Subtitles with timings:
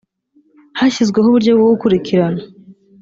[0.79, 2.41] hashyizweho uburyo bwo gukurikirana